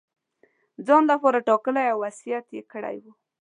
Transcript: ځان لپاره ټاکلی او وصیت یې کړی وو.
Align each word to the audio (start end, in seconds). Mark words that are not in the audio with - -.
ځان 0.85 1.03
لپاره 1.11 1.45
ټاکلی 1.47 1.85
او 1.91 1.97
وصیت 2.05 2.45
یې 2.55 2.61
کړی 2.71 2.95
وو. 3.03 3.11